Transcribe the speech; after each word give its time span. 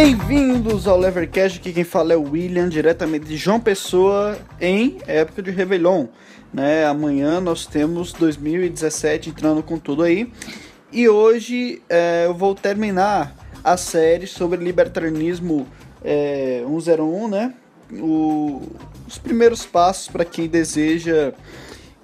Bem-vindos 0.00 0.86
ao 0.86 0.96
Levercast, 0.96 1.58
aqui 1.58 1.72
quem 1.72 1.82
fala 1.82 2.12
é 2.12 2.16
o 2.16 2.30
William, 2.30 2.68
diretamente 2.68 3.26
de 3.26 3.36
João 3.36 3.58
Pessoa, 3.58 4.38
em 4.60 4.96
época 5.08 5.42
de 5.42 5.50
Réveillon. 5.50 6.06
Né? 6.54 6.86
Amanhã 6.86 7.40
nós 7.40 7.66
temos 7.66 8.12
2017 8.12 9.30
entrando 9.30 9.60
com 9.60 9.76
tudo 9.76 10.04
aí. 10.04 10.32
E 10.92 11.08
hoje 11.08 11.82
é, 11.88 12.26
eu 12.26 12.32
vou 12.32 12.54
terminar 12.54 13.34
a 13.64 13.76
série 13.76 14.28
sobre 14.28 14.62
libertarianismo 14.62 15.66
é, 16.04 16.62
101, 16.64 17.28
né? 17.28 17.54
O, 17.94 18.62
os 19.04 19.18
primeiros 19.18 19.66
passos 19.66 20.06
para 20.06 20.24
quem 20.24 20.46
deseja 20.46 21.32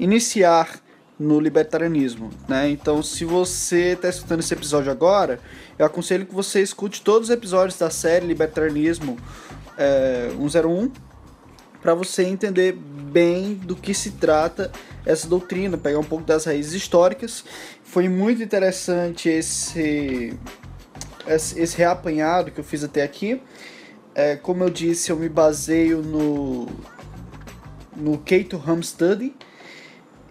iniciar 0.01 0.81
no 1.19 1.39
libertarianismo, 1.39 2.31
né? 2.49 2.69
Então, 2.69 3.03
se 3.03 3.25
você 3.25 3.93
está 3.93 4.09
escutando 4.09 4.41
esse 4.41 4.53
episódio 4.53 4.91
agora, 4.91 5.39
eu 5.79 5.87
aconselho 5.87 6.27
que 6.27 6.35
você 6.35 6.61
escute 6.61 7.03
todos 7.03 7.29
os 7.29 7.35
episódios 7.35 7.79
da 7.79 7.89
série 7.89 8.27
Libertarianismo 8.27 9.17
é, 9.79 10.31
101 10.37 10.91
para 11.81 11.95
você 11.95 12.25
entender 12.25 12.73
bem 12.73 13.55
do 13.55 13.77
que 13.77 13.93
se 13.93 14.13
trata 14.13 14.73
essa 15.05 15.29
doutrina, 15.29 15.77
pegar 15.77 15.99
um 15.99 16.05
pouco 16.05 16.25
das 16.25 16.47
raízes 16.47 16.73
históricas. 16.73 17.45
Foi 17.83 18.09
muito 18.09 18.43
interessante 18.43 19.29
esse 19.29 20.35
esse 21.27 21.77
reapanhado 21.77 22.51
que 22.51 22.61
eu 22.61 22.65
fiz 22.65 22.83
até 22.85 23.03
aqui. 23.03 23.41
É, 24.15 24.37
como 24.37 24.63
eu 24.63 24.71
disse, 24.71 25.11
eu 25.11 25.17
me 25.17 25.29
baseio 25.29 26.03
no 26.03 26.67
no 27.97 28.19
Cato 28.19 28.61
Home 28.67 28.83
Study. 28.83 29.35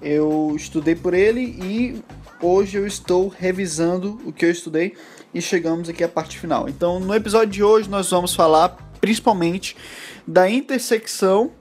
Eu 0.03 0.53
estudei 0.55 0.95
por 0.95 1.13
ele 1.13 1.41
e 1.41 2.03
hoje 2.41 2.77
eu 2.77 2.85
estou 2.85 3.29
revisando 3.29 4.19
o 4.25 4.33
que 4.33 4.45
eu 4.45 4.51
estudei 4.51 4.97
e 5.33 5.41
chegamos 5.41 5.87
aqui 5.87 6.03
à 6.03 6.09
parte 6.09 6.37
final. 6.37 6.67
Então, 6.67 6.99
no 6.99 7.15
episódio 7.15 7.47
de 7.47 7.63
hoje, 7.63 7.89
nós 7.89 8.09
vamos 8.09 8.35
falar 8.35 8.77
principalmente 8.99 9.77
da 10.27 10.49
intersecção 10.49 11.51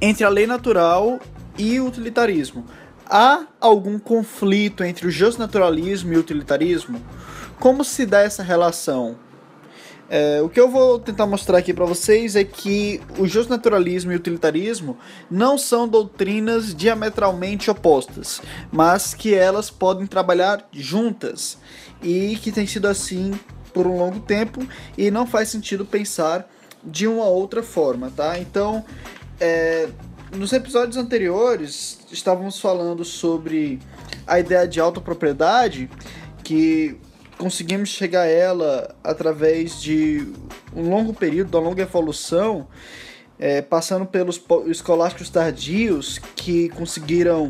entre 0.00 0.24
a 0.24 0.28
lei 0.28 0.48
natural 0.48 1.20
e 1.56 1.78
o 1.78 1.86
utilitarismo. 1.86 2.64
Há 3.06 3.46
algum 3.60 4.00
conflito 4.00 4.82
entre 4.82 5.06
o 5.06 5.10
justnaturalismo 5.10 6.12
e 6.12 6.16
o 6.16 6.20
utilitarismo? 6.20 7.00
Como 7.60 7.84
se 7.84 8.04
dá 8.04 8.20
essa 8.20 8.42
relação? 8.42 9.16
É, 10.10 10.40
o 10.40 10.48
que 10.48 10.58
eu 10.58 10.70
vou 10.70 10.98
tentar 10.98 11.26
mostrar 11.26 11.58
aqui 11.58 11.74
para 11.74 11.84
vocês 11.84 12.34
é 12.34 12.42
que 12.42 13.00
o 13.18 13.26
justnaturalismo 13.26 14.10
e 14.10 14.14
o 14.14 14.18
utilitarismo 14.18 14.96
não 15.30 15.58
são 15.58 15.86
doutrinas 15.86 16.74
diametralmente 16.74 17.70
opostas, 17.70 18.40
mas 18.72 19.12
que 19.12 19.34
elas 19.34 19.68
podem 19.68 20.06
trabalhar 20.06 20.66
juntas 20.72 21.58
e 22.02 22.36
que 22.36 22.50
tem 22.50 22.66
sido 22.66 22.86
assim 22.88 23.38
por 23.74 23.86
um 23.86 23.98
longo 23.98 24.20
tempo 24.20 24.66
e 24.96 25.10
não 25.10 25.26
faz 25.26 25.50
sentido 25.50 25.84
pensar 25.84 26.48
de 26.82 27.06
uma 27.06 27.26
outra 27.26 27.62
forma, 27.62 28.10
tá? 28.10 28.38
Então, 28.38 28.82
é, 29.38 29.88
nos 30.34 30.54
episódios 30.54 30.96
anteriores 30.96 31.98
estávamos 32.10 32.58
falando 32.58 33.04
sobre 33.04 33.78
a 34.26 34.40
ideia 34.40 34.66
de 34.66 34.80
autopropriedade 34.80 35.90
que 36.42 36.98
conseguimos 37.38 37.90
chegar 37.90 38.22
a 38.22 38.26
ela 38.26 38.94
através 39.02 39.80
de 39.80 40.26
um 40.74 40.90
longo 40.90 41.14
período, 41.14 41.56
uma 41.56 41.68
longa 41.68 41.82
evolução, 41.82 42.66
é, 43.38 43.62
passando 43.62 44.04
pelos 44.04 44.42
escolásticos 44.66 45.30
tardios 45.30 46.18
que 46.34 46.68
conseguiram, 46.70 47.48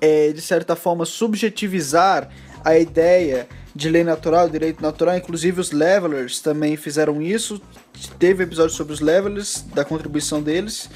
é, 0.00 0.30
de 0.32 0.42
certa 0.42 0.76
forma, 0.76 1.06
subjetivizar 1.06 2.28
a 2.62 2.78
ideia 2.78 3.48
de 3.74 3.88
lei 3.88 4.04
natural, 4.04 4.48
direito 4.48 4.82
natural, 4.82 5.16
inclusive 5.16 5.60
os 5.60 5.72
levelers 5.72 6.40
também 6.40 6.76
fizeram 6.76 7.20
isso. 7.20 7.60
Teve 8.18 8.44
episódio 8.44 8.74
sobre 8.74 8.92
os 8.92 9.00
levelers, 9.00 9.64
da 9.74 9.84
contribuição 9.84 10.42
deles. 10.42 10.90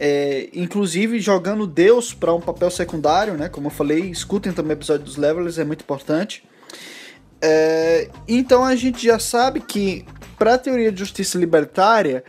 É, 0.00 0.48
inclusive 0.52 1.18
jogando 1.18 1.66
Deus 1.66 2.14
para 2.14 2.32
um 2.32 2.40
papel 2.40 2.70
secundário, 2.70 3.34
né? 3.34 3.48
Como 3.48 3.66
eu 3.66 3.70
falei, 3.70 4.10
escutem 4.10 4.52
também 4.52 4.72
o 4.72 4.78
episódio 4.78 5.04
dos 5.04 5.16
levelers, 5.16 5.58
é 5.58 5.64
muito 5.64 5.82
importante. 5.82 6.44
É, 7.40 8.08
então 8.26 8.64
a 8.64 8.74
gente 8.74 9.04
já 9.04 9.18
sabe 9.18 9.60
que 9.60 10.04
para 10.38 10.54
a 10.54 10.58
teoria 10.58 10.90
de 10.90 10.98
justiça 10.98 11.38
libertária, 11.38 12.24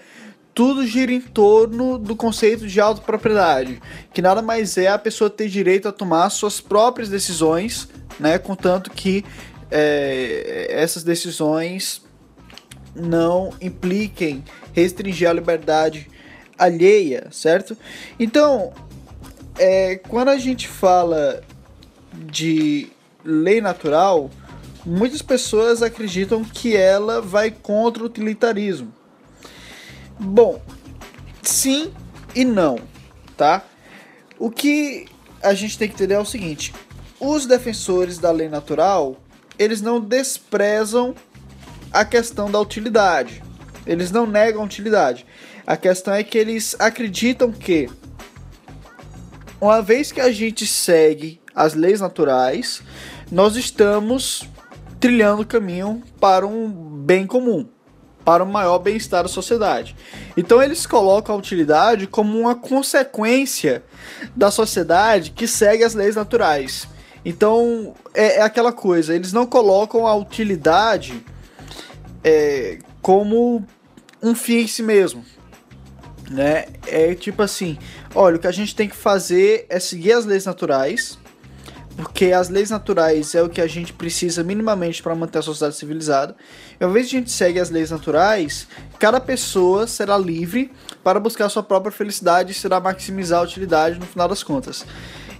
tudo 0.53 0.85
gira 0.85 1.11
em 1.11 1.21
torno 1.21 1.97
do 1.97 2.15
conceito 2.15 2.67
de 2.67 2.79
autopropriedade, 2.81 3.81
que 4.13 4.21
nada 4.21 4.41
mais 4.41 4.77
é 4.77 4.87
a 4.87 4.97
pessoa 4.97 5.29
ter 5.29 5.47
direito 5.47 5.87
a 5.87 5.91
tomar 5.91 6.29
suas 6.29 6.59
próprias 6.59 7.09
decisões, 7.09 7.87
né, 8.19 8.37
contanto 8.37 8.89
que 8.91 9.23
é, 9.71 10.67
essas 10.69 11.03
decisões 11.03 12.01
não 12.95 13.53
impliquem 13.61 14.43
restringir 14.73 15.29
a 15.29 15.33
liberdade 15.33 16.09
alheia, 16.57 17.27
certo? 17.31 17.77
Então, 18.19 18.73
é, 19.57 19.95
quando 19.95 20.29
a 20.29 20.37
gente 20.37 20.67
fala 20.67 21.41
de 22.13 22.89
lei 23.23 23.61
natural, 23.61 24.29
muitas 24.89 25.21
pessoas 25.21 25.83
acreditam 25.83 26.43
que 26.43 26.75
ela 26.75 27.21
vai 27.21 27.51
contra 27.51 28.01
o 28.01 28.07
utilitarismo. 28.07 28.91
Bom, 30.19 30.61
sim 31.43 31.93
e 32.35 32.43
não, 32.43 32.79
tá? 33.37 33.63
O 34.37 34.49
que 34.49 35.05
a 35.43 35.53
gente 35.53 35.77
tem 35.77 35.87
que 35.87 35.93
entender 35.93 36.15
é 36.15 36.19
o 36.19 36.25
seguinte: 36.25 36.73
os 37.19 37.45
defensores 37.45 38.17
da 38.17 38.31
lei 38.31 38.49
natural, 38.49 39.17
eles 39.57 39.79
não 39.79 40.01
desprezam 40.01 41.13
a 41.91 42.03
questão 42.03 42.49
da 42.49 42.59
utilidade. 42.59 43.43
Eles 43.85 44.11
não 44.11 44.25
negam 44.25 44.61
a 44.61 44.65
utilidade. 44.65 45.25
A 45.65 45.77
questão 45.77 46.13
é 46.13 46.23
que 46.23 46.37
eles 46.37 46.75
acreditam 46.79 47.51
que 47.51 47.89
uma 49.61 49.81
vez 49.81 50.11
que 50.11 50.21
a 50.21 50.31
gente 50.31 50.65
segue 50.65 51.39
as 51.53 51.73
leis 51.73 52.01
naturais, 52.01 52.81
nós 53.31 53.55
estamos 53.55 54.47
trilhando 54.99 55.43
o 55.43 55.45
caminho 55.45 56.03
para 56.19 56.45
um 56.45 56.67
bem 56.69 57.25
comum, 57.25 57.67
para 58.25 58.43
um 58.43 58.51
maior 58.51 58.79
bem-estar 58.79 59.23
da 59.23 59.29
sociedade. 59.29 59.95
Então 60.35 60.61
eles 60.61 60.85
colocam 60.85 61.33
a 61.33 61.37
utilidade 61.37 62.05
como 62.07 62.37
uma 62.37 62.55
consequência 62.55 63.83
da 64.35 64.51
sociedade 64.51 65.31
que 65.31 65.47
segue 65.47 65.83
as 65.83 65.93
leis 65.93 66.15
naturais. 66.15 66.87
Então 67.23 67.93
é, 68.13 68.37
é 68.37 68.41
aquela 68.41 68.71
coisa, 68.71 69.15
eles 69.15 69.33
não 69.33 69.45
colocam 69.45 70.05
a 70.05 70.15
utilidade 70.15 71.25
é, 72.23 72.79
como 73.01 73.65
um 74.21 74.35
fim 74.35 74.59
em 74.59 74.67
si 74.67 74.83
mesmo. 74.83 75.23
Né? 76.29 76.65
É 76.85 77.15
tipo 77.15 77.41
assim, 77.41 77.77
olha, 78.13 78.35
o 78.35 78.39
que 78.39 78.47
a 78.47 78.51
gente 78.51 78.75
tem 78.75 78.87
que 78.87 78.95
fazer 78.95 79.65
é 79.69 79.79
seguir 79.79 80.13
as 80.13 80.25
leis 80.25 80.45
naturais, 80.45 81.17
porque 81.99 82.31
as 82.31 82.47
leis 82.47 82.69
naturais 82.69 83.35
é 83.35 83.43
o 83.43 83.49
que 83.49 83.59
a 83.59 83.67
gente 83.67 83.91
precisa 83.91 84.41
minimamente 84.41 85.03
para 85.03 85.13
manter 85.13 85.39
a 85.39 85.41
sociedade 85.41 85.75
civilizada. 85.75 86.33
E 86.79 86.85
uma 86.85 86.93
vez 86.93 87.09
que 87.09 87.17
a 87.17 87.19
gente 87.19 87.29
segue 87.29 87.59
as 87.59 87.69
leis 87.69 87.91
naturais, 87.91 88.67
cada 88.97 89.19
pessoa 89.19 89.85
será 89.85 90.17
livre 90.17 90.71
para 91.03 91.19
buscar 91.19 91.49
sua 91.49 91.61
própria 91.61 91.91
felicidade 91.91 92.53
e 92.53 92.55
será 92.55 92.79
maximizar 92.79 93.41
a 93.41 93.43
utilidade 93.43 93.99
no 93.99 94.05
final 94.05 94.29
das 94.29 94.41
contas. 94.41 94.85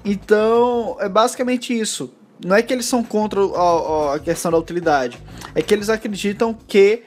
Então, 0.04 0.98
é 1.00 1.07
basicamente 1.07 1.78
isso. 1.78 2.13
Não 2.45 2.54
é 2.54 2.62
que 2.62 2.74
eles 2.74 2.86
são 2.86 3.06
contra 3.06 3.39
a, 3.39 4.16
a 4.16 4.19
questão 4.19 4.51
da 4.51 4.57
utilidade, 4.57 5.18
é 5.56 5.62
que 5.62 5.74
eles 5.74 5.89
acreditam 5.89 6.54
que 6.54 7.04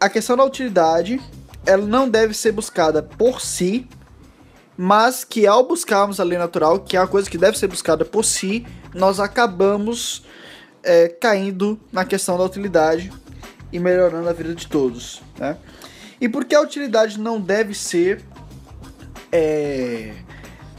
a 0.00 0.08
questão 0.08 0.36
da 0.36 0.44
utilidade 0.44 1.20
ela 1.64 1.86
não 1.86 2.08
deve 2.08 2.34
ser 2.34 2.50
buscada 2.50 3.00
por 3.00 3.40
si, 3.40 3.86
mas 4.82 5.24
que 5.24 5.46
ao 5.46 5.62
buscarmos 5.68 6.18
a 6.20 6.24
lei 6.24 6.38
natural, 6.38 6.80
que 6.80 6.96
é 6.96 7.00
a 7.00 7.06
coisa 7.06 7.28
que 7.28 7.36
deve 7.36 7.58
ser 7.58 7.66
buscada 7.66 8.02
por 8.02 8.24
si, 8.24 8.66
nós 8.94 9.20
acabamos 9.20 10.24
é, 10.82 11.06
caindo 11.06 11.78
na 11.92 12.02
questão 12.02 12.38
da 12.38 12.44
utilidade 12.44 13.12
e 13.70 13.78
melhorando 13.78 14.26
a 14.26 14.32
vida 14.32 14.54
de 14.54 14.66
todos. 14.66 15.20
Né? 15.38 15.58
E 16.18 16.30
por 16.30 16.46
que 16.46 16.54
a 16.54 16.62
utilidade 16.62 17.20
não 17.20 17.38
deve 17.38 17.74
ser. 17.74 18.24
É, 19.30 20.14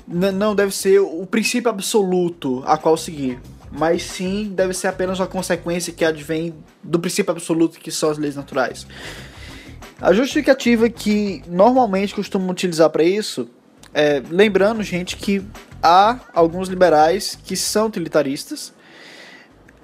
não 0.08 0.56
deve 0.56 0.76
ser 0.76 1.00
o 1.00 1.24
princípio 1.28 1.70
absoluto 1.70 2.64
a 2.66 2.80
qual 2.80 2.98
seguir, 2.98 3.40
mas 3.72 4.02
sim 4.02 4.52
deve 4.52 4.74
ser 4.74 4.88
apenas 4.88 5.20
uma 5.20 5.28
consequência 5.28 5.94
que 5.94 6.04
advém 6.04 6.56
do 6.82 7.00
princípio 7.00 7.32
absoluto 7.32 7.80
que 7.80 7.92
são 7.92 8.10
as 8.10 8.18
leis 8.18 8.36
naturais. 8.36 8.88
A 10.02 10.12
justificativa 10.12 10.90
que 10.90 11.44
normalmente 11.48 12.16
costumam 12.16 12.50
utilizar 12.50 12.90
para 12.90 13.04
isso 13.04 13.48
é, 13.94 14.22
lembrando, 14.30 14.82
gente, 14.84 15.18
que 15.18 15.44
há 15.82 16.20
alguns 16.34 16.70
liberais 16.70 17.38
que 17.44 17.56
são 17.56 17.88
utilitaristas. 17.88 18.74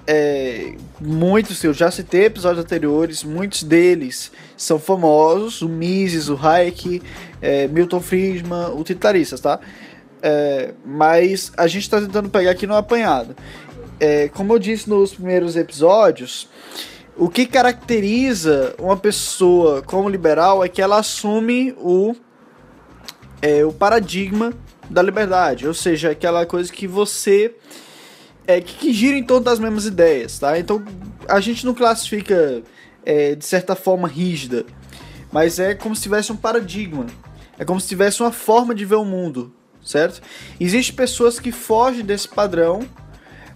É, 0.09 0.75
muitos, 1.01 1.62
eu 1.63 1.74
já 1.74 1.92
citei 1.92 2.25
episódios 2.25 2.63
anteriores, 2.63 3.25
muitos 3.25 3.63
deles 3.63 4.31
são 4.56 4.80
famosos, 4.80 5.62
o 5.62 5.68
Mises, 5.68 6.30
o 6.30 6.39
Hayek, 6.42 7.01
é, 7.42 7.68
Milton 7.68 8.00
Friedman, 8.00 8.71
utilitaristas, 8.74 9.42
tá? 9.42 9.59
É, 10.21 10.74
mas 10.86 11.51
a 11.57 11.68
gente 11.68 11.83
está 11.83 12.00
tentando 12.00 12.30
pegar 12.30 12.51
aqui 12.51 12.65
no 12.65 12.75
apanhado. 12.75 13.36
É, 14.00 14.30
como 14.30 14.54
eu 14.54 14.59
disse 14.59 14.89
nos 14.89 15.13
primeiros 15.13 15.57
episódios, 15.57 16.48
o 17.18 17.27
que 17.27 17.45
caracteriza 17.45 18.75
uma 18.80 18.95
pessoa 18.95 19.81
como 19.81 20.07
liberal 20.07 20.63
é 20.63 20.69
que 20.69 20.81
ela 20.81 21.00
assume 21.00 21.75
o, 21.80 22.15
é, 23.41 23.65
o 23.65 23.71
paradigma 23.71 24.53
da 24.89 25.01
liberdade, 25.01 25.67
ou 25.67 25.73
seja, 25.73 26.11
aquela 26.11 26.45
coisa 26.45 26.71
que 26.71 26.87
você 26.87 27.53
é 28.47 28.61
que, 28.61 28.75
que 28.75 28.93
gira 28.93 29.17
em 29.17 29.23
torno 29.23 29.43
das 29.43 29.59
mesmas 29.59 29.85
ideias, 29.85 30.39
tá? 30.39 30.57
Então 30.57 30.83
a 31.27 31.39
gente 31.39 31.65
não 31.65 31.73
classifica 31.73 32.63
é, 33.05 33.35
de 33.35 33.45
certa 33.45 33.75
forma 33.75 34.07
rígida, 34.07 34.65
mas 35.31 35.59
é 35.59 35.75
como 35.75 35.95
se 35.95 36.01
tivesse 36.03 36.31
um 36.31 36.37
paradigma, 36.37 37.05
é 37.59 37.65
como 37.65 37.79
se 37.81 37.87
tivesse 37.87 38.21
uma 38.21 38.31
forma 38.31 38.73
de 38.73 38.85
ver 38.85 38.95
o 38.95 39.05
mundo, 39.05 39.53
certo? 39.83 40.21
Existem 40.59 40.95
pessoas 40.95 41.39
que 41.39 41.51
fogem 41.51 42.05
desse 42.05 42.27
padrão, 42.27 42.79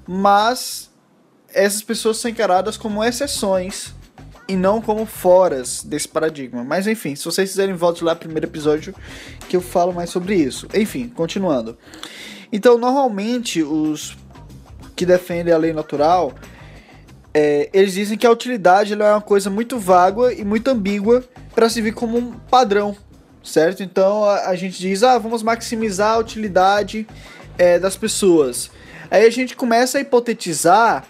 mas 0.06 0.92
essas 1.54 1.82
pessoas 1.82 2.18
são 2.18 2.30
encaradas 2.30 2.76
como 2.76 3.04
exceções 3.04 3.94
e 4.52 4.56
não 4.58 4.82
como 4.82 5.06
foras 5.06 5.82
desse 5.82 6.10
paradigma. 6.10 6.62
Mas 6.62 6.86
enfim, 6.86 7.16
se 7.16 7.24
vocês 7.24 7.52
quiserem, 7.52 7.74
volte 7.74 8.04
lá 8.04 8.14
primeiro 8.14 8.46
episódio 8.46 8.94
que 9.48 9.56
eu 9.56 9.62
falo 9.62 9.94
mais 9.94 10.10
sobre 10.10 10.36
isso. 10.36 10.68
Enfim, 10.74 11.08
continuando. 11.08 11.78
Então, 12.52 12.78
normalmente, 12.78 13.64
os 13.64 14.18
que 14.94 15.06
defendem 15.06 15.54
a 15.54 15.58
lei 15.58 15.72
natural, 15.72 16.34
é, 17.34 17.70
eles 17.72 17.94
dizem 17.94 18.18
que 18.18 18.28
a 18.28 18.32
utilidade 18.32 18.92
é 18.92 18.96
uma 18.98 19.22
coisa 19.22 19.50
muito 19.50 19.80
vaga 19.80 20.34
e 20.34 20.44
muito 20.44 20.68
ambígua 20.68 21.24
para 21.56 21.70
se 21.70 21.82
vir 21.82 21.94
como 21.94 22.18
um 22.18 22.34
padrão, 22.34 22.94
certo? 23.42 23.82
Então, 23.82 24.26
a, 24.26 24.50
a 24.50 24.56
gente 24.58 24.78
diz, 24.78 25.02
ah, 25.02 25.18
vamos 25.18 25.42
maximizar 25.42 26.16
a 26.16 26.18
utilidade 26.18 27.08
é, 27.58 27.80
das 27.80 27.96
pessoas. 27.96 28.70
Aí 29.10 29.26
a 29.26 29.30
gente 29.30 29.56
começa 29.56 29.98
a 29.98 30.02
hipotetizar 30.02 31.06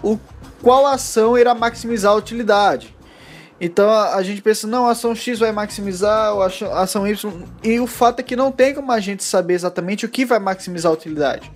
o 0.00 0.16
qual 0.64 0.86
ação 0.86 1.36
irá 1.36 1.54
maximizar 1.54 2.12
a 2.12 2.14
utilidade. 2.14 2.96
Então 3.60 3.90
a, 3.90 4.14
a 4.14 4.22
gente 4.22 4.40
pensa, 4.40 4.66
não, 4.66 4.86
a 4.86 4.92
ação 4.92 5.14
X 5.14 5.38
vai 5.38 5.52
maximizar, 5.52 6.32
a 6.72 6.80
ação 6.80 7.06
Y. 7.06 7.44
E 7.62 7.78
o 7.78 7.86
fato 7.86 8.20
é 8.20 8.22
que 8.22 8.34
não 8.34 8.50
tem 8.50 8.74
como 8.74 8.90
a 8.90 8.98
gente 8.98 9.22
saber 9.22 9.52
exatamente 9.52 10.06
o 10.06 10.08
que 10.08 10.24
vai 10.24 10.38
maximizar 10.38 10.90
a 10.90 10.94
utilidade. 10.94 11.52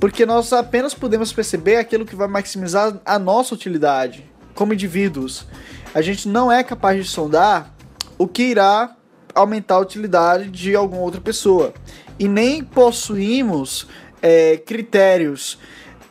Porque 0.00 0.24
nós 0.24 0.54
apenas 0.54 0.94
podemos 0.94 1.34
perceber 1.34 1.76
aquilo 1.76 2.06
que 2.06 2.16
vai 2.16 2.28
maximizar 2.28 2.98
a 3.04 3.18
nossa 3.18 3.54
utilidade 3.54 4.24
como 4.54 4.72
indivíduos. 4.72 5.46
A 5.94 6.00
gente 6.00 6.26
não 6.26 6.50
é 6.50 6.64
capaz 6.64 7.04
de 7.04 7.10
sondar 7.10 7.74
o 8.16 8.26
que 8.26 8.42
irá 8.42 8.96
aumentar 9.34 9.74
a 9.74 9.80
utilidade 9.80 10.48
de 10.48 10.74
alguma 10.74 11.02
outra 11.02 11.20
pessoa. 11.20 11.74
E 12.18 12.26
nem 12.26 12.64
possuímos 12.64 13.86
é, 14.22 14.56
critérios 14.56 15.58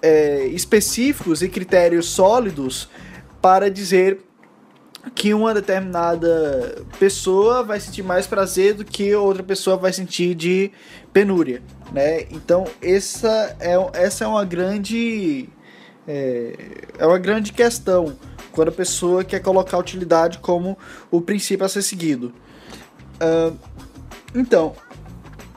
é, 0.02 0.46
específicos 0.48 1.42
e 1.42 1.50
critérios 1.50 2.08
sólidos 2.08 2.90
para 3.42 3.70
dizer 3.70 4.20
que 5.14 5.34
uma 5.34 5.54
determinada 5.54 6.84
pessoa 7.00 7.64
vai 7.64 7.80
sentir 7.80 8.02
mais 8.02 8.26
prazer 8.26 8.74
do 8.74 8.84
que 8.84 9.14
outra 9.14 9.44
pessoa 9.44 9.78
vai 9.78 9.94
sentir 9.94 10.34
de 10.34 10.72
penúria, 11.14 11.62
né? 11.92 12.22
Então 12.32 12.66
essa 12.82 13.56
é, 13.60 13.76
essa 13.94 14.24
é 14.24 14.28
uma 14.28 14.44
grande 14.44 15.48
é, 16.08 16.54
é 16.98 17.06
uma 17.06 17.20
grande 17.20 17.54
questão 17.54 18.16
quando 18.52 18.70
a 18.70 18.72
pessoa 18.72 19.24
quer 19.24 19.42
colocar 19.42 19.78
a 19.78 19.80
utilidade 19.80 20.40
como 20.40 20.78
o 21.12 21.22
princípio 21.22 21.66
a 21.66 21.70
ser 21.70 21.82
seguido. 21.82 22.34
Uh, 23.16 23.56
então, 24.34 24.76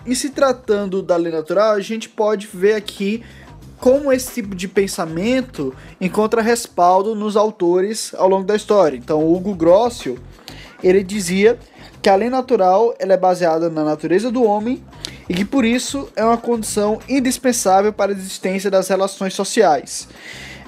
e 0.05 0.17
se 0.17 0.31
tratando 0.31 1.03
da 1.03 1.17
lei 1.17 1.33
natural, 1.33 1.73
a 1.73 1.81
gente 1.81 2.09
pode 2.09 2.47
ver 2.47 2.75
aqui 2.75 3.23
como 3.79 4.13
esse 4.13 4.33
tipo 4.33 4.55
de 4.55 4.67
pensamento 4.67 5.75
encontra 6.01 6.43
respaldo 6.43 7.15
nos 7.15 7.37
autores 7.37 8.13
ao 8.15 8.29
longo 8.29 8.45
da 8.45 8.57
história. 8.57 8.97
Então, 8.97 9.27
Hugo 9.27 9.55
Grossio, 9.55 10.19
ele 10.83 11.03
dizia 11.03 11.59
que 12.03 12.09
a 12.09 12.17
lei 12.17 12.29
natural 12.29 12.95
ela 12.99 13.15
é 13.15 13.17
baseada 13.17 13.69
na 13.69 13.85
natureza 13.85 14.31
do 14.31 14.43
homem 14.43 14.83
e 15.29 15.35
que 15.35 15.45
por 15.45 15.65
isso 15.65 16.09
é 16.17 16.25
uma 16.25 16.37
condição 16.37 16.99
indispensável 17.09 17.93
para 17.93 18.13
a 18.13 18.15
existência 18.15 18.71
das 18.71 18.89
relações 18.89 19.35
sociais. 19.35 20.09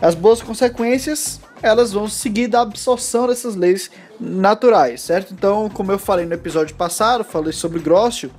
As 0.00 0.14
boas 0.14 0.40
consequências, 0.40 1.40
elas 1.62 1.92
vão 1.92 2.08
seguir 2.08 2.48
da 2.48 2.60
absorção 2.60 3.26
dessas 3.26 3.54
leis 3.54 3.90
naturais, 4.18 5.02
certo? 5.02 5.32
Então, 5.32 5.68
como 5.70 5.92
eu 5.92 5.98
falei 5.98 6.26
no 6.26 6.34
episódio 6.34 6.74
passado, 6.74 7.24
falei 7.24 7.52
sobre 7.52 7.80
Grossio, 7.80 8.30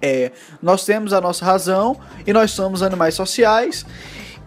é 0.00 0.32
nós 0.62 0.84
temos 0.84 1.12
a 1.12 1.20
nossa 1.20 1.44
razão 1.44 1.98
e 2.26 2.32
nós 2.32 2.50
somos 2.50 2.82
animais 2.82 3.14
sociais. 3.14 3.84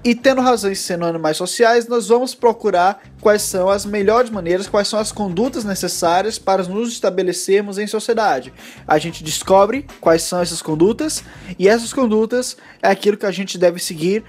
E 0.03 0.15
tendo 0.15 0.41
razão 0.41 0.71
e 0.71 0.75
sendo 0.75 1.05
animais 1.05 1.37
sociais, 1.37 1.87
nós 1.87 2.07
vamos 2.07 2.33
procurar 2.33 3.03
quais 3.19 3.43
são 3.43 3.69
as 3.69 3.85
melhores 3.85 4.31
maneiras, 4.31 4.67
quais 4.67 4.87
são 4.87 4.97
as 4.97 5.11
condutas 5.11 5.63
necessárias 5.63 6.39
para 6.39 6.63
nos 6.63 6.91
estabelecermos 6.91 7.77
em 7.77 7.85
sociedade. 7.85 8.51
A 8.87 8.97
gente 8.97 9.23
descobre 9.23 9.85
quais 9.99 10.23
são 10.23 10.41
essas 10.41 10.59
condutas 10.59 11.23
e 11.59 11.67
essas 11.67 11.93
condutas 11.93 12.57
é 12.81 12.89
aquilo 12.89 13.15
que 13.15 13.27
a 13.27 13.31
gente 13.31 13.59
deve 13.59 13.79
seguir 13.79 14.23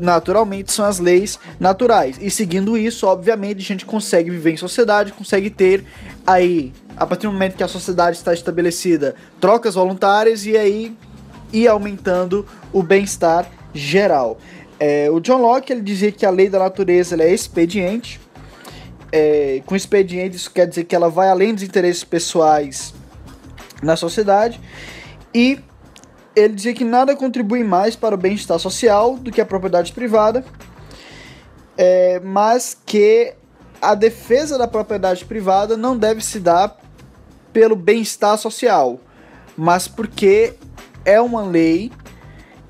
naturalmente 0.00 0.72
são 0.72 0.84
as 0.84 0.98
leis 0.98 1.38
naturais. 1.58 2.16
E 2.20 2.30
seguindo 2.30 2.76
isso, 2.76 3.06
obviamente, 3.06 3.58
a 3.58 3.64
gente 3.64 3.86
consegue 3.86 4.30
viver 4.30 4.52
em 4.52 4.56
sociedade, 4.56 5.12
consegue 5.12 5.50
ter 5.50 5.84
aí, 6.26 6.72
a 6.96 7.06
partir 7.06 7.26
do 7.26 7.32
momento 7.32 7.56
que 7.56 7.62
a 7.62 7.68
sociedade 7.68 8.16
está 8.16 8.34
estabelecida, 8.34 9.14
trocas 9.40 9.74
voluntárias 9.74 10.44
e 10.44 10.56
aí 10.56 10.96
ir 11.52 11.68
aumentando 11.68 12.46
o 12.72 12.82
bem-estar 12.82 13.48
geral. 13.72 14.38
É, 14.80 15.10
o 15.10 15.20
John 15.20 15.38
Locke 15.38 15.72
ele 15.72 15.80
dizia 15.80 16.12
que 16.12 16.26
a 16.26 16.30
lei 16.30 16.48
da 16.48 16.58
natureza 16.58 17.20
é 17.22 17.32
expediente. 17.32 18.20
É, 19.10 19.62
com 19.64 19.74
expediente, 19.74 20.36
isso 20.36 20.50
quer 20.50 20.66
dizer 20.66 20.84
que 20.84 20.94
ela 20.94 21.08
vai 21.08 21.28
além 21.28 21.54
dos 21.54 21.62
interesses 21.62 22.04
pessoais 22.04 22.94
na 23.82 23.96
sociedade. 23.96 24.60
E 25.34 25.58
ele 26.38 26.54
dizia 26.54 26.74
que 26.74 26.84
nada 26.84 27.16
contribui 27.16 27.64
mais 27.64 27.96
para 27.96 28.14
o 28.14 28.18
bem-estar 28.18 28.58
social 28.58 29.16
do 29.16 29.30
que 29.30 29.40
a 29.40 29.46
propriedade 29.46 29.92
privada, 29.92 30.44
é, 31.76 32.20
mas 32.20 32.76
que 32.86 33.34
a 33.80 33.94
defesa 33.94 34.58
da 34.58 34.66
propriedade 34.66 35.24
privada 35.24 35.76
não 35.76 35.96
deve 35.96 36.24
se 36.24 36.40
dar 36.40 36.76
pelo 37.52 37.76
bem-estar 37.76 38.36
social, 38.38 39.00
mas 39.56 39.88
porque 39.88 40.54
é 41.04 41.20
uma 41.20 41.42
lei 41.42 41.90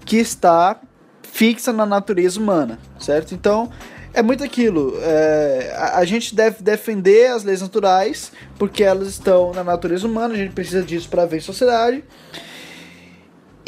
que 0.05 0.17
está 0.17 0.81
fixa 1.23 1.73
na 1.73 1.85
natureza 1.85 2.41
humana, 2.41 2.79
certo? 2.99 3.35
Então 3.35 3.71
é 4.13 4.23
muito 4.23 4.43
aquilo. 4.43 4.99
É, 5.01 5.75
a, 5.77 5.99
a, 5.99 6.05
gente 6.05 6.35
deve 6.35 6.63
defender 6.63 7.31
as 7.31 7.45
leis 7.45 7.61
naturais 7.61 8.33
porque 8.59 8.83
elas 8.83 9.09
estão 9.09 9.53
na 9.53 9.63
natureza 9.63 10.07
humana. 10.07 10.35
A 10.35 10.37
gente 10.37 10.53
precisa 10.53 10.83
disso 10.83 11.09
para 11.09 11.27
ver 11.27 11.41
sociedade. 11.41 12.03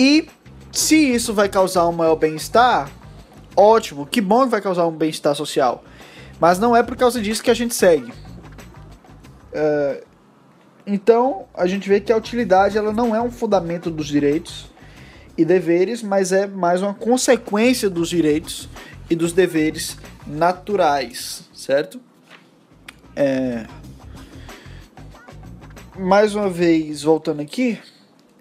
E 0.00 0.26
se 0.72 0.96
isso 0.96 1.34
vai 1.34 1.46
causar 1.46 1.86
um 1.86 1.92
maior 1.92 2.16
bem-estar, 2.16 2.90
ótimo, 3.54 4.06
que 4.06 4.18
bom 4.18 4.44
que 4.44 4.48
vai 4.48 4.62
causar 4.62 4.86
um 4.86 4.96
bem-estar 4.96 5.34
social. 5.34 5.84
Mas 6.40 6.58
não 6.58 6.74
é 6.74 6.82
por 6.82 6.96
causa 6.96 7.20
disso 7.20 7.42
que 7.42 7.50
a 7.50 7.54
gente 7.54 7.74
segue. 7.74 8.10
Uh, 9.52 10.02
então, 10.86 11.44
a 11.52 11.66
gente 11.66 11.86
vê 11.86 12.00
que 12.00 12.10
a 12.10 12.16
utilidade 12.16 12.78
ela 12.78 12.94
não 12.94 13.14
é 13.14 13.20
um 13.20 13.30
fundamento 13.30 13.90
dos 13.90 14.06
direitos 14.06 14.70
e 15.36 15.44
deveres, 15.44 16.02
mas 16.02 16.32
é 16.32 16.46
mais 16.46 16.80
uma 16.80 16.94
consequência 16.94 17.90
dos 17.90 18.08
direitos 18.08 18.70
e 19.10 19.14
dos 19.14 19.34
deveres 19.34 19.98
naturais, 20.26 21.42
certo? 21.52 22.00
É... 23.14 23.66
Mais 25.98 26.34
uma 26.34 26.48
vez, 26.48 27.02
voltando 27.02 27.42
aqui, 27.42 27.78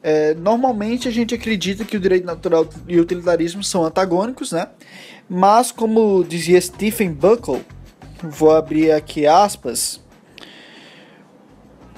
é, 0.02 0.34
normalmente 0.34 1.08
a 1.08 1.12
gente 1.12 1.36
acredita 1.36 1.84
que 1.84 1.98
o 1.98 2.00
direito 2.00 2.26
natural 2.26 2.68
e 2.88 2.98
o 2.98 3.02
utilitarismo 3.02 3.64
são 3.64 3.84
antagônicos, 3.84 4.52
né? 4.52 4.68
Mas, 5.30 5.72
como 5.72 6.24
dizia 6.24 6.60
Stephen 6.60 7.12
Buckle, 7.12 7.62
vou 8.24 8.52
abrir 8.52 8.92
aqui 8.92 9.28
aspas, 9.28 10.02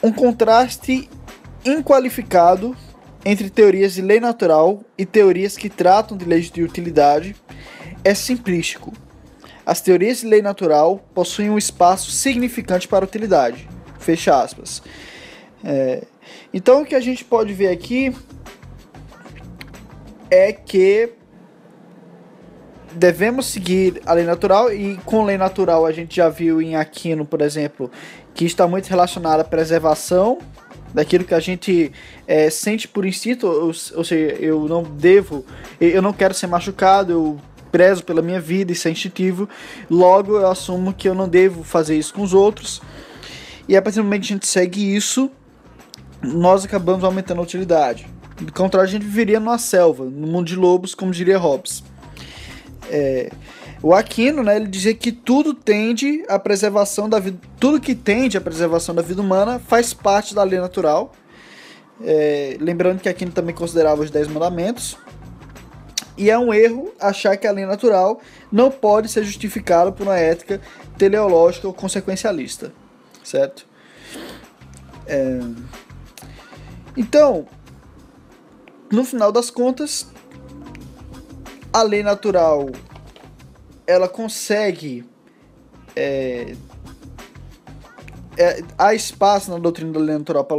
um 0.03 0.12
contraste 0.12 1.10
inqualificado 1.63 2.75
entre 3.24 3.50
teorias 3.50 3.93
de 3.93 4.01
lei 4.01 4.20
natural 4.20 4.84
e 4.98 5.05
teorias 5.05 5.55
que 5.55 5.70
tratam 5.70 6.17
de 6.17 6.25
leis 6.25 6.50
de 6.50 6.63
utilidade 6.63 7.36
é 8.03 8.15
simplístico. 8.15 8.91
As 9.63 9.79
teorias 9.79 10.22
de 10.22 10.27
lei 10.27 10.41
natural 10.41 11.00
possuem 11.13 11.51
um 11.51 11.58
espaço 11.58 12.10
significante 12.12 12.88
para 12.88 13.05
a 13.05 13.08
utilidade. 13.08 13.70
Fecha 14.00 14.41
aspas. 14.41 14.81
É, 15.63 16.03
então 16.53 16.81
o 16.81 16.85
que 16.85 16.95
a 16.95 17.00
gente 17.00 17.23
pode 17.23 17.53
ver 17.53 17.69
aqui 17.69 18.13
é 20.29 20.51
que 20.51 21.13
devemos 22.93 23.45
seguir 23.45 24.01
a 24.05 24.13
lei 24.13 24.25
natural 24.25 24.71
e 24.71 24.97
com 25.05 25.23
lei 25.23 25.38
natural 25.38 25.85
a 25.85 25.91
gente 25.91 26.15
já 26.15 26.29
viu 26.29 26.61
em 26.61 26.75
Aquino, 26.75 27.25
por 27.25 27.41
exemplo, 27.41 27.89
que 28.33 28.45
está 28.45 28.67
muito 28.67 28.88
relacionada 28.88 29.41
à 29.41 29.45
preservação 29.45 30.39
daquilo 30.93 31.23
que 31.23 31.33
a 31.33 31.39
gente 31.39 31.91
é, 32.27 32.50
sente 32.50 32.88
por 32.88 33.05
instinto, 33.05 33.47
ou, 33.47 33.67
ou, 33.67 34.03
seja, 34.03 34.35
eu 34.39 34.67
não 34.67 34.83
devo, 34.83 35.45
eu 35.79 36.01
não 36.01 36.11
quero 36.11 36.33
ser 36.33 36.47
machucado, 36.47 37.13
eu 37.13 37.39
prezo 37.71 38.03
pela 38.03 38.21
minha 38.21 38.41
vida, 38.41 38.73
isso 38.73 38.88
é 38.88 38.91
instintivo, 38.91 39.47
logo 39.89 40.38
eu 40.38 40.47
assumo 40.47 40.93
que 40.93 41.07
eu 41.07 41.15
não 41.15 41.29
devo 41.29 41.63
fazer 41.63 41.97
isso 41.97 42.13
com 42.13 42.21
os 42.21 42.33
outros. 42.33 42.81
E 43.69 43.77
a 43.77 43.81
partir 43.81 44.00
do 44.00 44.03
momento 44.03 44.23
que 44.23 44.33
a 44.33 44.35
gente 44.35 44.47
segue 44.47 44.95
isso, 44.95 45.31
nós 46.21 46.65
acabamos 46.65 47.03
aumentando 47.03 47.39
a 47.39 47.43
utilidade. 47.43 48.07
Do 48.39 48.51
contrário, 48.53 48.87
a 48.87 48.91
gente 48.91 49.05
viveria 49.05 49.39
numa 49.39 49.57
selva, 49.57 50.05
no 50.05 50.27
mundo 50.27 50.47
de 50.47 50.55
lobos, 50.55 50.95
como 50.95 51.11
diria 51.11 51.37
Hobbes. 51.37 51.83
É, 52.89 53.31
o 53.81 53.93
Aquino, 53.93 54.43
né, 54.43 54.57
ele 54.57 54.67
dizia 54.67 54.93
que 54.93 55.11
tudo 55.11 55.53
tende 55.53 56.23
à 56.27 56.37
preservação 56.37 57.09
da 57.09 57.19
vida, 57.19 57.39
tudo 57.59 57.79
que 57.79 57.95
tende 57.95 58.37
à 58.37 58.41
preservação 58.41 58.93
da 58.93 59.01
vida 59.01 59.21
humana 59.21 59.59
faz 59.59 59.93
parte 59.93 60.35
da 60.35 60.43
lei 60.43 60.59
natural. 60.59 61.13
É, 62.03 62.57
lembrando 62.59 62.99
que 62.99 63.09
Aquino 63.09 63.31
também 63.31 63.53
considerava 63.53 64.01
os 64.01 64.11
Dez 64.11 64.27
Mandamentos. 64.27 64.97
E 66.17 66.29
é 66.29 66.37
um 66.37 66.53
erro 66.53 66.91
achar 66.99 67.37
que 67.37 67.47
a 67.47 67.51
lei 67.51 67.65
natural 67.65 68.19
não 68.51 68.69
pode 68.69 69.09
ser 69.09 69.23
justificada 69.23 69.91
por 69.91 70.03
uma 70.03 70.17
ética 70.17 70.61
teleológica 70.97 71.67
ou 71.67 71.73
consequencialista, 71.73 72.71
certo? 73.23 73.65
É... 75.07 75.39
Então, 76.95 77.45
no 78.91 79.03
final 79.03 79.31
das 79.31 79.50
contas, 79.50 80.07
a 81.71 81.81
lei 81.81 82.03
natural 82.03 82.69
ela 83.88 84.07
consegue 84.07 85.05
é, 85.95 86.55
é, 88.38 88.63
há 88.77 88.93
espaço 88.93 89.51
na 89.51 89.57
doutrina 89.57 89.91
da 89.91 90.00
lei 90.00 90.17
natural 90.17 90.45
para 90.45 90.57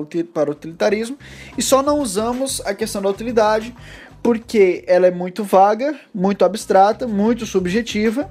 o, 0.51 0.53
utilitarismo 0.53 1.19
e 1.57 1.63
só 1.63 1.83
não 1.83 1.99
usamos 1.99 2.61
a 2.63 2.75
questão 2.75 3.01
da 3.01 3.09
utilidade 3.09 3.75
porque 4.23 4.85
ela 4.87 5.07
é 5.07 5.11
muito 5.11 5.43
vaga, 5.43 5.99
muito 6.15 6.45
abstrata, 6.45 7.07
muito 7.09 7.45
subjetiva 7.47 8.31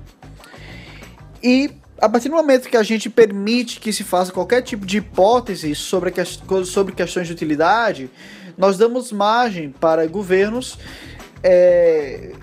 e 1.44 1.70
a 2.02 2.10
partir 2.10 2.30
do 2.30 2.36
momento 2.36 2.68
que 2.68 2.76
a 2.76 2.82
gente 2.82 3.10
permite 3.12 3.80
que 3.80 3.94
se 3.94 4.04
faça 4.04 4.32
qualquer 4.32 4.64
tipo 4.64 4.86
de 4.88 4.98
hipótese 4.98 5.76
sobre, 5.76 6.12
que, 6.12 6.26
sobre 6.66 6.96
questões 6.96 7.28
de 7.28 7.34
utilidade, 7.34 8.10
nós 8.58 8.76
damos 8.76 9.12
margem 9.12 9.70
para 9.70 10.08
governos 10.08 10.80
é, 11.44 12.34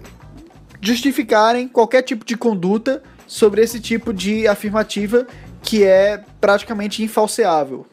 justificarem 0.81 1.67
qualquer 1.67 2.03
tipo 2.03 2.25
de 2.25 2.37
conduta 2.37 3.03
sobre 3.27 3.61
esse 3.61 3.81
tipo 3.81 4.13
de 4.13 4.47
afirmativa 4.47 5.27
que 5.61 5.85
é 5.85 6.23
praticamente 6.41 7.03
infalseável. 7.03 7.85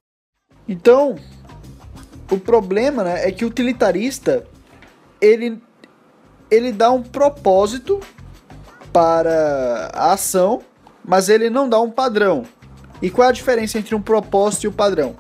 Então, 0.67 1.15
o 2.31 2.37
problema 2.37 3.03
né, 3.03 3.27
é 3.27 3.31
que 3.31 3.43
o 3.43 3.47
utilitarista 3.47 4.45
ele, 5.19 5.59
ele 6.49 6.71
dá 6.71 6.91
um 6.91 7.01
propósito 7.01 7.99
para 8.93 9.91
a 9.93 10.13
ação, 10.13 10.61
mas 11.07 11.29
ele 11.29 11.49
não 11.49 11.69
dá 11.69 11.79
um 11.79 11.91
padrão. 11.91 12.43
E 13.01 13.09
qual 13.09 13.27
é 13.27 13.29
a 13.29 13.33
diferença 13.33 13.77
entre 13.77 13.93
um 13.93 14.01
propósito 14.01 14.63
e 14.63 14.67
o 14.67 14.71
um 14.71 14.73
padrão? 14.73 15.15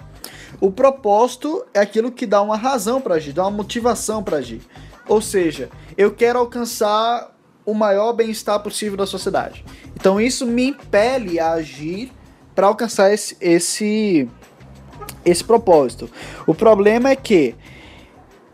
O 0.59 0.71
propósito 0.71 1.65
é 1.73 1.79
aquilo 1.79 2.11
que 2.11 2.25
dá 2.25 2.41
uma 2.41 2.57
razão 2.57 3.01
para 3.01 3.15
agir, 3.15 3.33
dá 3.33 3.43
uma 3.43 3.51
motivação 3.51 4.23
para 4.23 4.37
agir. 4.37 4.61
Ou 5.07 5.21
seja, 5.21 5.69
eu 5.97 6.11
quero 6.11 6.39
alcançar 6.39 7.35
o 7.65 7.73
maior 7.73 8.13
bem-estar 8.13 8.59
possível 8.61 8.97
da 8.97 9.05
sociedade. 9.05 9.65
Então 9.95 10.19
isso 10.19 10.45
me 10.45 10.67
impele 10.67 11.39
a 11.39 11.53
agir 11.53 12.11
para 12.53 12.67
alcançar 12.67 13.13
esse, 13.13 13.35
esse, 13.41 14.29
esse 15.25 15.43
propósito. 15.43 16.09
O 16.47 16.53
problema 16.53 17.09
é 17.09 17.15
que 17.15 17.53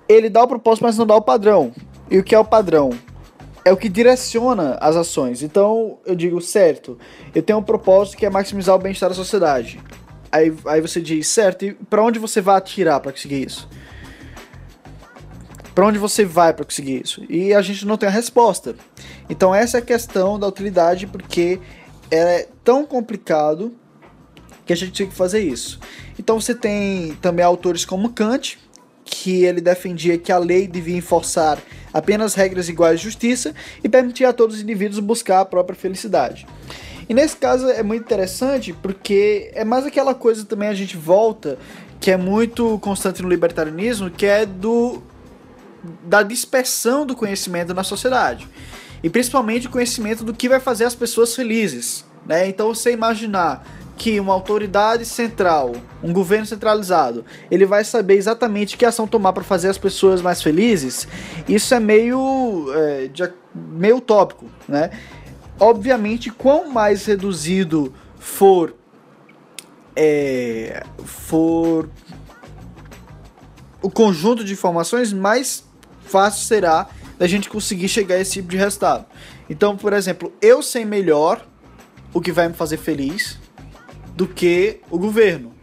ele 0.10 0.30
dá 0.30 0.44
o 0.44 0.48
propósito, 0.48 0.84
mas 0.84 0.98
não 0.98 1.06
dá 1.06 1.16
o 1.16 1.22
padrão. 1.22 1.72
E 2.10 2.18
o 2.18 2.24
que 2.24 2.34
é 2.34 2.40
o 2.40 2.44
padrão? 2.44 2.92
É 3.64 3.72
o 3.72 3.78
que 3.78 3.88
direciona 3.88 4.78
as 4.82 4.96
ações. 4.96 5.44
Então 5.44 6.00
eu 6.06 6.16
digo, 6.16 6.42
certo, 6.42 6.98
eu 7.34 7.44
tenho 7.44 7.60
um 7.60 7.64
propósito 7.64 8.18
que 8.18 8.26
é 8.26 8.30
maximizar 8.30 8.76
o 8.76 8.80
bem-estar 8.80 9.10
da 9.10 9.16
sociedade. 9.16 9.80
Aí, 10.32 10.54
aí 10.66 10.82
você 10.82 11.02
diz, 11.02 11.28
certo, 11.28 11.66
e 11.66 11.74
para 11.74 12.02
onde 12.02 12.18
você 12.18 12.42
vai 12.42 12.56
atirar 12.56 13.00
para 13.00 13.12
conseguir 13.12 13.46
isso? 13.46 13.68
Para 15.76 15.86
onde 15.86 16.00
você 16.00 16.26
vai 16.26 16.54
para 16.54 16.66
conseguir 16.66 17.02
isso? 17.04 17.24
E 17.30 17.54
a 17.54 17.62
gente 17.62 17.86
não 17.86 17.98
tem 17.98 18.10
a 18.10 18.12
resposta. 18.12 18.76
Então 19.30 19.54
essa 19.54 19.78
é 19.78 19.80
a 19.80 19.84
questão 19.84 20.40
da 20.40 20.48
utilidade, 20.48 21.06
porque 21.06 21.60
é 22.10 22.48
tão 22.64 22.86
complicado 22.86 23.74
que 24.66 24.74
a 24.74 24.76
gente 24.76 24.92
tem 24.92 25.08
que 25.08 25.16
fazer 25.16 25.42
isso. 25.42 25.80
Então 26.18 26.40
você 26.40 26.56
tem 26.56 27.14
também 27.22 27.46
autores 27.46 27.86
como 27.86 28.10
Kant, 28.10 28.58
que 29.04 29.44
ele 29.44 29.62
defendia 29.62 30.18
que 30.18 30.32
a 30.32 30.38
lei 30.38 30.68
devia 30.68 30.98
enforçar 30.98 31.58
apenas 31.94 32.34
regras 32.34 32.70
iguais 32.70 33.00
de 33.00 33.06
justiça 33.06 33.54
e 33.84 33.90
permitir 33.90 34.26
a 34.26 34.34
todos 34.34 34.58
os 34.58 34.62
indivíduos 34.62 35.00
buscar 35.00 35.42
a 35.42 35.46
própria 35.46 35.76
felicidade. 35.76 36.48
E 37.10 37.14
nesse 37.14 37.36
caso 37.36 37.68
é 37.70 37.84
muito 37.84 38.04
interessante 38.04 38.74
porque 38.74 39.52
é 39.54 39.66
mais 39.66 39.86
aquela 39.86 40.16
coisa 40.16 40.46
também 40.46 40.70
a 40.70 40.74
gente 40.74 40.96
volta 40.96 41.58
que 42.00 42.10
é 42.10 42.18
muito 42.18 42.80
constante 42.80 43.22
no 43.22 43.30
libertarianismo, 43.30 44.10
que 44.10 44.26
é 44.26 44.46
do 44.46 45.02
da 46.04 46.22
dispersão 46.22 47.06
do 47.06 47.16
conhecimento 47.16 47.74
na 47.74 47.84
sociedade. 47.84 48.48
E 49.04 49.10
principalmente 49.10 49.68
o 49.68 49.70
conhecimento 49.70 50.24
do 50.24 50.34
que 50.34 50.48
vai 50.48 50.60
fazer 50.60 50.86
as 50.86 50.94
pessoas 50.94 51.36
felizes. 51.36 52.06
Né? 52.26 52.48
Então 52.48 52.74
você 52.74 52.92
imaginar 52.92 53.66
que 54.02 54.20
uma 54.20 54.34
autoridade 54.34 55.06
central, 55.06 55.74
um 56.02 56.12
governo 56.12 56.44
centralizado, 56.44 57.24
ele 57.52 57.68
vai 57.68 57.84
saber 57.84 58.16
exatamente 58.16 58.76
que 58.76 58.84
ação 58.84 59.06
tomar 59.06 59.32
para 59.32 59.44
fazer 59.44 59.70
as 59.70 59.78
pessoas 59.78 60.24
mais 60.24 60.42
felizes, 60.42 61.08
isso 61.48 61.72
é 61.76 61.80
meio, 61.80 62.66
é, 62.74 63.08
de, 63.10 63.32
meio 63.54 63.98
utópico. 63.98 64.48
Né? 64.68 64.90
Obviamente, 65.60 66.32
quanto 66.32 66.72
mais 66.72 67.06
reduzido 67.06 67.94
for, 68.18 68.74
é, 69.96 70.84
for 71.06 71.88
o 73.84 73.90
conjunto 73.92 74.44
de 74.44 74.54
informações, 74.54 75.14
mais 75.14 75.64
fácil 76.08 76.44
será 76.48 76.88
da 77.20 77.28
gente 77.28 77.48
conseguir 77.48 77.88
chegar 77.88 78.16
a 78.16 78.20
esse 78.20 78.32
tipo 78.32 78.50
de 78.50 78.58
resultado. 78.58 79.06
Então, 79.48 79.78
por 79.78 79.94
exemplo, 79.94 80.34
eu 80.42 80.64
sei 80.64 80.86
melhor 80.86 81.46
o 82.12 82.20
que 82.20 82.32
vai 82.32 82.48
me 82.48 82.56
fazer 82.56 82.78
feliz 82.78 83.40
do 84.16 84.28
que 84.28 84.80
o 84.90 84.98
governo, 84.98 85.54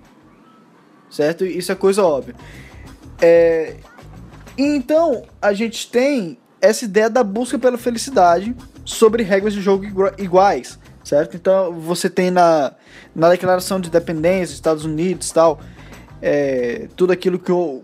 certo? 1.10 1.44
Isso 1.44 1.70
é 1.72 1.74
coisa 1.74 2.04
óbvia. 2.04 2.34
É... 3.20 3.76
Então, 4.56 5.22
a 5.40 5.52
gente 5.52 5.90
tem 5.90 6.38
essa 6.60 6.84
ideia 6.84 7.08
da 7.08 7.22
busca 7.22 7.58
pela 7.58 7.78
felicidade 7.78 8.54
sobre 8.84 9.22
regras 9.22 9.52
de 9.52 9.60
jogo 9.60 9.84
iguais, 10.18 10.78
certo? 11.04 11.36
Então, 11.36 11.72
você 11.72 12.10
tem 12.10 12.30
na, 12.30 12.72
na 13.14 13.28
Declaração 13.28 13.80
de 13.80 13.88
Independência 13.88 14.46
dos 14.46 14.54
Estados 14.54 14.84
Unidos 14.84 15.30
tal, 15.30 15.60
é, 16.20 16.88
tudo 16.96 17.12
aquilo 17.12 17.38
que 17.38 17.52
o, 17.52 17.82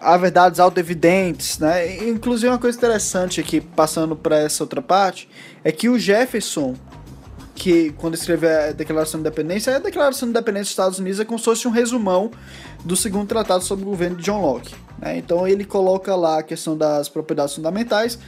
há 0.00 0.16
verdades 0.16 0.58
auto-evidentes, 0.58 1.58
né? 1.58 2.08
Inclusive 2.08 2.48
uma 2.48 2.58
coisa 2.58 2.76
interessante 2.76 3.40
aqui, 3.40 3.60
passando 3.60 4.16
para 4.16 4.38
essa 4.38 4.64
outra 4.64 4.80
parte, 4.80 5.28
é 5.62 5.70
que 5.70 5.88
o 5.88 5.98
Jefferson, 5.98 6.74
que 7.60 7.92
quando 7.98 8.14
escreveu 8.14 8.48
a 8.48 8.72
Declaração 8.72 9.20
de 9.20 9.28
Independência, 9.28 9.76
a 9.76 9.78
Declaração 9.78 10.26
de 10.26 10.30
Independência 10.30 10.62
dos 10.62 10.70
Estados 10.70 10.98
Unidos 10.98 11.20
é 11.20 11.26
como 11.26 11.38
se 11.38 11.44
fosse 11.44 11.68
um 11.68 11.70
resumão 11.70 12.30
do 12.82 12.96
segundo 12.96 13.28
tratado 13.28 13.62
sobre 13.62 13.84
o 13.84 13.88
governo 13.88 14.16
de 14.16 14.22
John 14.22 14.40
Locke. 14.40 14.74
Né? 14.98 15.18
Então 15.18 15.46
ele 15.46 15.66
coloca 15.66 16.16
lá 16.16 16.38
a 16.38 16.42
questão 16.42 16.74
das 16.74 17.10
propriedades 17.10 17.54
fundamentais 17.54 18.18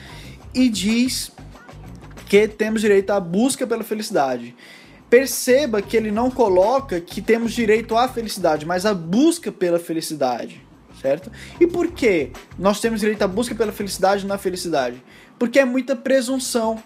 e 0.53 0.69
diz 0.69 1.33
que 2.29 2.47
temos 2.47 2.83
direito 2.83 3.09
à 3.09 3.19
busca 3.19 3.67
pela 3.67 3.83
felicidade. 3.83 4.55
Perceba 5.09 5.81
que 5.81 5.97
ele 5.97 6.11
não 6.11 6.31
coloca 6.31 7.01
que 7.01 7.23
temos 7.23 7.53
direito 7.53 7.97
à 7.97 8.09
felicidade, 8.09 8.67
mas 8.67 8.85
à 8.85 8.93
busca 8.93 9.51
pela 9.51 9.79
felicidade 9.79 10.63
certo? 11.01 11.33
E 11.59 11.67
por 11.67 11.89
que 11.89 12.31
nós 12.57 12.81
temos 12.81 13.01
direito 13.01 13.23
à 13.23 13.27
busca 13.27 13.57
pela 13.57 13.73
felicidade 13.73 14.25
na 14.25 14.39
felicidade? 14.39 15.03
Porque 15.37 15.59
é 15.59 15.65
muita 15.65 15.97
presunção 15.97 16.81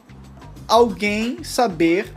alguém 0.66 1.44
saber 1.44 2.10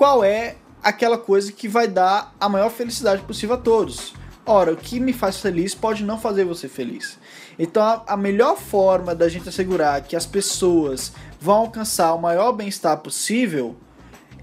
qual 0.00 0.24
é 0.24 0.56
aquela 0.82 1.18
coisa 1.18 1.52
que 1.52 1.68
vai 1.68 1.86
dar 1.86 2.34
a 2.40 2.48
maior 2.48 2.70
felicidade 2.70 3.20
possível 3.20 3.56
a 3.56 3.58
todos. 3.58 4.14
Ora, 4.46 4.72
o 4.72 4.76
que 4.78 4.98
me 4.98 5.12
faz 5.12 5.40
feliz 5.40 5.74
pode 5.74 6.02
não 6.04 6.18
fazer 6.18 6.42
você 6.46 6.68
feliz. 6.68 7.18
Então, 7.58 8.02
a 8.06 8.16
melhor 8.16 8.56
forma 8.56 9.14
da 9.14 9.28
gente 9.28 9.50
assegurar 9.50 10.00
que 10.00 10.16
as 10.16 10.24
pessoas 10.24 11.12
vão 11.38 11.56
alcançar 11.56 12.14
o 12.14 12.18
maior 12.18 12.50
bem-estar 12.52 12.96
possível 12.96 13.76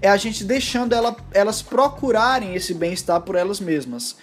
é 0.00 0.08
a 0.08 0.16
gente 0.16 0.44
deixando 0.44 0.92
ela, 0.92 1.16
elas 1.34 1.60
procurarem 1.60 2.54
esse 2.54 2.72
bem-estar 2.72 3.20
por 3.22 3.34
elas 3.34 3.58
mesmas 3.58 4.14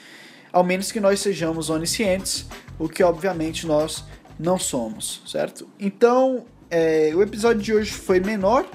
ao 0.53 0.63
menos 0.63 0.89
que 0.89 1.01
nós 1.01 1.19
sejamos 1.19 1.69
oniscientes, 1.69 2.45
o 2.79 2.87
que 2.87 3.03
obviamente 3.03 3.67
nós 3.67 4.05
não 4.39 4.57
somos, 4.57 5.21
certo? 5.27 5.67
Então, 5.77 6.45
é, 6.69 7.11
o 7.13 7.21
episódio 7.21 7.61
de 7.61 7.73
hoje 7.73 7.91
foi 7.91 8.21
menor 8.21 8.65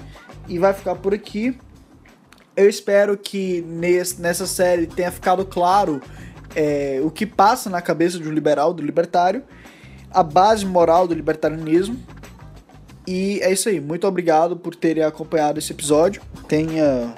e 0.47 0.59
vai 0.59 0.75
ficar 0.75 0.93
por 0.93 1.11
aqui. 1.11 1.57
Eu 2.55 2.67
espero 2.69 3.17
que 3.17 3.61
nesse, 3.61 4.21
nessa 4.21 4.45
série 4.45 4.85
tenha 4.85 5.11
ficado 5.11 5.45
claro 5.45 6.01
é, 6.55 6.99
o 7.03 7.09
que 7.09 7.25
passa 7.25 7.69
na 7.69 7.81
cabeça 7.81 8.19
de 8.19 8.27
um 8.27 8.31
liberal, 8.31 8.73
do 8.73 8.83
libertário, 8.83 9.43
a 10.11 10.21
base 10.21 10.65
moral 10.65 11.07
do 11.07 11.13
libertarianismo. 11.13 11.97
E 13.07 13.39
é 13.41 13.51
isso 13.51 13.69
aí. 13.69 13.79
Muito 13.79 14.05
obrigado 14.05 14.57
por 14.57 14.75
terem 14.75 15.03
acompanhado 15.03 15.59
esse 15.59 15.71
episódio. 15.71 16.21
Tenha 16.47 17.15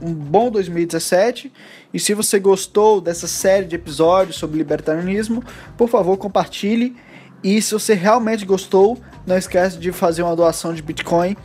um 0.00 0.14
bom 0.14 0.50
2017. 0.50 1.52
E 1.92 1.98
se 1.98 2.14
você 2.14 2.38
gostou 2.38 3.00
dessa 3.00 3.26
série 3.26 3.66
de 3.66 3.74
episódios 3.74 4.36
sobre 4.36 4.58
libertarianismo, 4.58 5.42
por 5.76 5.88
favor, 5.88 6.16
compartilhe. 6.16 6.96
E 7.42 7.60
se 7.60 7.72
você 7.72 7.94
realmente 7.94 8.44
gostou, 8.44 8.98
não 9.26 9.36
esquece 9.36 9.76
de 9.78 9.90
fazer 9.90 10.22
uma 10.22 10.36
doação 10.36 10.72
de 10.72 10.82
Bitcoin 10.82 11.36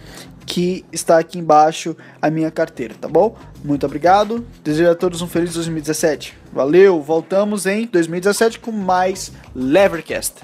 que 0.45 0.85
está 0.91 1.17
aqui 1.17 1.39
embaixo 1.39 1.95
a 2.21 2.29
minha 2.29 2.51
carteira, 2.51 2.95
tá 2.99 3.07
bom? 3.07 3.35
Muito 3.63 3.85
obrigado. 3.85 4.45
Desejo 4.63 4.91
a 4.91 4.95
todos 4.95 5.21
um 5.21 5.27
feliz 5.27 5.53
2017. 5.53 6.37
Valeu, 6.53 7.01
voltamos 7.01 7.65
em 7.65 7.87
2017 7.87 8.59
com 8.59 8.71
mais 8.71 9.31
Levercast. 9.55 10.35